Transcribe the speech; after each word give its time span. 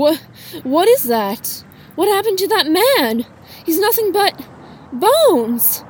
What? 0.00 0.16
What 0.62 0.88
is 0.88 1.02
that? 1.04 1.62
What 1.94 2.08
happened 2.08 2.38
to 2.38 2.48
that 2.48 2.66
man? 2.66 3.26
He's 3.66 3.78
nothing 3.78 4.12
but 4.12 4.32
bones. 4.90 5.84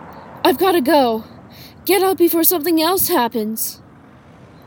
I've 0.44 0.58
got 0.58 0.72
to 0.72 0.80
go. 0.80 1.22
Get 1.84 2.02
out 2.02 2.18
before 2.18 2.42
something 2.42 2.82
else 2.82 3.06
happens. 3.06 3.80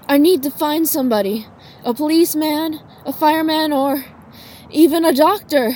I 0.07 0.17
need 0.17 0.43
to 0.43 0.49
find 0.49 0.87
somebody 0.87 1.45
a 1.83 1.93
policeman, 1.93 2.79
a 3.05 3.11
fireman, 3.11 3.73
or 3.73 4.05
even 4.71 5.03
a 5.03 5.11
doctor. 5.11 5.71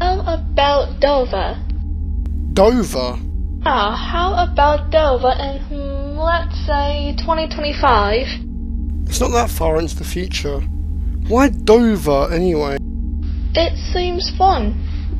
How 0.00 0.20
about 0.20 1.00
Dover? 1.00 1.58
Dover? 2.52 3.18
Ah, 3.64 3.96
how 3.96 4.28
about 4.46 4.90
Dover 4.92 5.34
in, 5.40 5.60
hmm, 5.64 6.18
let's 6.18 6.54
say, 6.64 7.16
2025? 7.18 8.28
It's 9.08 9.18
not 9.18 9.32
that 9.32 9.50
far 9.50 9.80
into 9.80 9.96
the 9.96 10.04
future. 10.04 10.62
Why 11.28 11.48
Dover 11.48 12.32
anyway? 12.32 12.78
It 13.54 13.76
seems 13.92 14.32
fun. 14.38 14.72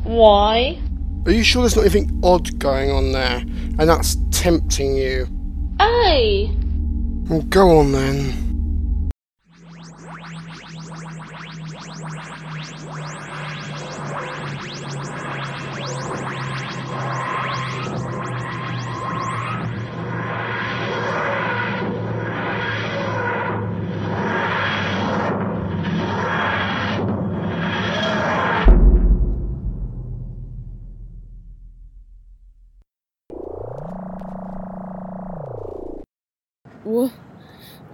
Why? 0.03 0.79
Are 1.25 1.31
you 1.31 1.43
sure 1.43 1.63
there's 1.63 1.75
not 1.75 1.81
anything 1.81 2.17
odd 2.23 2.57
going 2.59 2.91
on 2.91 3.11
there? 3.11 3.39
And 3.79 3.89
that's 3.89 4.15
tempting 4.31 4.95
you? 4.95 5.27
Hey! 5.79 6.55
Well, 7.27 7.41
go 7.41 7.79
on 7.79 7.91
then. 7.91 8.46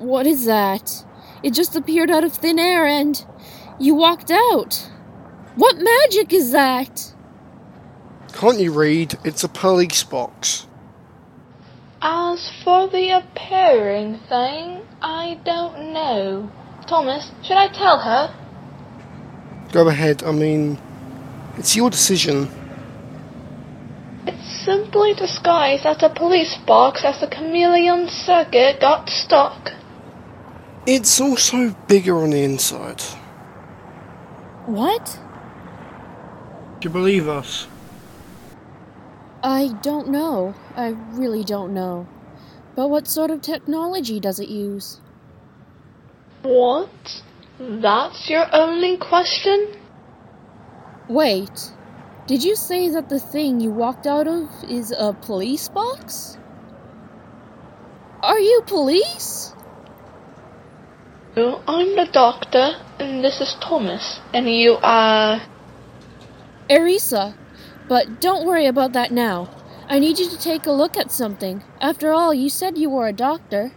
What 0.03 0.27
is 0.27 0.45
that? 0.45 1.05
It 1.41 1.53
just 1.53 1.75
appeared 1.75 2.11
out 2.11 2.23
of 2.23 2.33
thin 2.33 2.59
air 2.59 2.85
and 2.85 3.25
you 3.79 3.95
walked 3.95 4.31
out. 4.31 4.89
What 5.55 5.77
magic 5.77 6.33
is 6.33 6.51
that? 6.51 7.13
Can't 8.33 8.59
you 8.59 8.73
read? 8.73 9.15
It's 9.23 9.43
a 9.43 9.49
police 9.49 10.03
box. 10.03 10.67
As 12.01 12.51
for 12.63 12.89
the 12.89 13.11
appearing 13.11 14.19
thing, 14.27 14.81
I 15.01 15.39
don't 15.45 15.93
know. 15.93 16.51
Thomas, 16.87 17.31
should 17.43 17.57
I 17.57 17.67
tell 17.67 17.99
her? 17.99 18.35
Go 19.71 19.87
ahead, 19.87 20.23
I 20.23 20.31
mean, 20.31 20.77
it's 21.57 21.75
your 21.75 21.89
decision. 21.89 22.49
It's 24.27 24.65
simply 24.65 25.13
disguised 25.13 25.85
as 25.85 26.01
a 26.03 26.09
police 26.09 26.57
box 26.67 27.03
as 27.05 27.19
the 27.21 27.27
chameleon 27.27 28.07
circuit 28.09 28.81
got 28.81 29.09
stuck. 29.09 29.72
It's 30.85 31.21
also 31.21 31.69
bigger 31.87 32.17
on 32.17 32.31
the 32.31 32.43
inside. 32.43 33.01
What? 34.65 35.17
Do 36.81 36.89
you 36.89 36.93
believe 36.93 37.29
us? 37.29 37.67
I 39.41 39.69
don't 39.81 40.09
know. 40.09 40.53
I 40.75 40.89
really 41.11 41.45
don't 41.45 41.73
know. 41.73 42.05
But 42.75 42.89
what 42.89 43.07
sort 43.07 43.31
of 43.31 43.41
technology 43.41 44.19
does 44.19 44.41
it 44.41 44.49
use? 44.49 44.99
What? 46.41 46.89
That's 47.59 48.29
your 48.29 48.53
only 48.53 48.97
question? 48.97 49.77
Wait, 51.07 51.71
did 52.27 52.43
you 52.43 52.57
say 52.57 52.89
that 52.89 53.07
the 53.07 53.19
thing 53.19 53.61
you 53.61 53.69
walked 53.69 54.05
out 54.05 54.27
of 54.27 54.49
is 54.67 54.91
a 54.91 55.13
police 55.13 55.69
box? 55.69 56.37
Are 58.21 58.39
you 58.39 58.63
police? 58.65 59.53
No, 61.35 61.63
I'm 61.67 61.95
the 61.95 62.07
doctor, 62.11 62.75
and 62.99 63.23
this 63.23 63.41
is 63.41 63.55
Thomas, 63.59 64.19
and 64.33 64.47
you 64.47 64.77
are. 64.83 65.41
Erisa. 66.69 67.35
But 67.89 68.21
don't 68.21 68.45
worry 68.45 68.67
about 68.67 68.93
that 68.93 69.11
now. 69.11 69.49
I 69.89 69.99
need 69.99 70.19
you 70.19 70.29
to 70.29 70.37
take 70.37 70.65
a 70.67 70.71
look 70.71 70.95
at 70.95 71.11
something. 71.11 71.63
After 71.81 72.13
all, 72.13 72.33
you 72.33 72.49
said 72.49 72.77
you 72.77 72.89
were 72.89 73.07
a 73.07 73.13
doctor. 73.13 73.71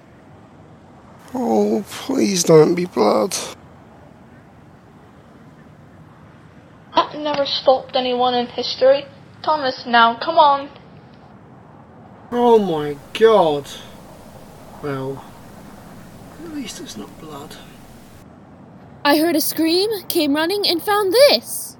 Oh, 1.34 1.84
please 1.88 2.44
don't 2.44 2.74
be 2.74 2.84
blood. 2.84 3.34
That 6.94 7.18
never 7.18 7.46
stopped 7.46 7.96
anyone 7.96 8.34
in 8.34 8.46
history. 8.46 9.06
Thomas, 9.42 9.84
now, 9.86 10.18
come 10.18 10.36
on. 10.36 10.70
Oh 12.30 12.58
my 12.58 12.96
god. 13.18 13.68
Well, 14.82 15.24
at 15.24 15.35
least 16.56 16.80
it's 16.80 16.96
not 16.96 17.20
blood. 17.20 17.54
I 19.04 19.18
heard 19.18 19.36
a 19.36 19.40
scream, 19.40 19.90
came 20.08 20.34
running, 20.34 20.66
and 20.66 20.82
found 20.82 21.12
this. 21.12 21.76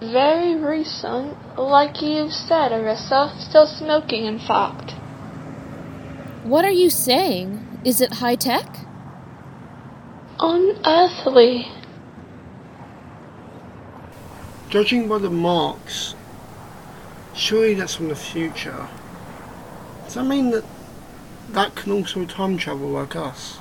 Very 0.00 0.56
recent, 0.56 1.36
like 1.56 2.02
you've 2.02 2.32
said, 2.32 2.72
Arissa. 2.72 3.38
Still 3.40 3.66
smoking, 3.66 4.24
in 4.24 4.38
fact. 4.38 4.92
What 6.42 6.64
are 6.64 6.70
you 6.82 6.90
saying? 6.90 7.80
Is 7.84 8.00
it 8.00 8.14
high 8.14 8.34
tech? 8.34 8.68
Unearthly. 10.40 11.68
Judging 14.70 15.08
by 15.08 15.18
the 15.18 15.30
marks, 15.30 16.14
surely 17.38 17.74
that's 17.74 17.94
from 17.94 18.08
the 18.08 18.16
future. 18.16 18.88
Does 20.04 20.14
that 20.14 20.24
mean 20.24 20.50
that 20.50 20.64
that 21.50 21.74
can 21.74 21.92
also 21.92 22.24
time 22.24 22.58
travel 22.58 22.88
like 22.88 23.14
us? 23.16 23.58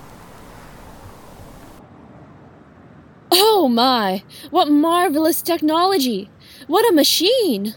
Oh 3.32 3.70
my! 3.70 4.24
What 4.50 4.70
marvelous 4.70 5.42
technology! 5.42 6.30
What 6.66 6.90
a 6.90 6.94
machine! 6.94 7.76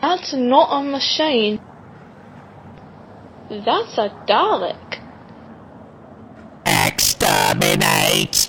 That's 0.00 0.32
not 0.34 0.80
a 0.80 0.84
machine. 0.84 1.60
That's 3.48 3.98
a 3.98 4.10
Dalek. 4.28 5.00
Exterminate! 6.66 8.47